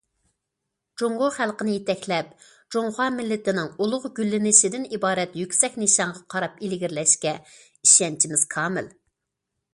جۇڭگو 1.01 1.27
خەلقىنى 1.35 1.75
يېتەكلەپ، 1.75 2.31
جۇڭخۇا 2.75 3.07
مىللىتىنىڭ 3.17 3.69
ئۇلۇغ 3.77 4.09
گۈللىنىشىدىن 4.21 4.89
ئىبارەت 4.99 5.37
يۈكسەك 5.43 5.79
نىشانغا 5.85 6.25
قاراپ 6.37 6.61
ئىلگىرىلەشكە 6.65 7.37
ئىشەنچىمىز 7.53 8.51
كامىل. 8.59 8.91